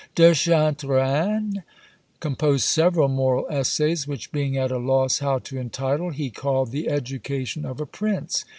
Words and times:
De 0.15 0.33
Chantereine 0.33 1.61
composed 2.19 2.63
several 2.65 3.07
moral 3.07 3.45
essays, 3.51 4.07
which 4.07 4.31
being 4.31 4.57
at 4.57 4.71
a 4.71 4.79
loss 4.79 5.19
how 5.19 5.37
to 5.37 5.59
entitle, 5.59 6.09
he 6.09 6.31
called 6.31 6.71
"The 6.71 6.89
Education 6.89 7.65
of 7.65 7.79
a 7.79 7.85
Prince." 7.85 8.43